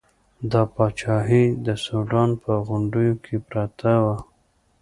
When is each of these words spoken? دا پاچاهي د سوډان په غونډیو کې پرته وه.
دا 0.51 0.61
پاچاهي 0.73 1.43
د 1.65 1.67
سوډان 1.85 2.29
په 2.43 2.51
غونډیو 2.67 3.13
کې 3.25 3.35
پرته 3.47 3.91
وه. 4.03 4.17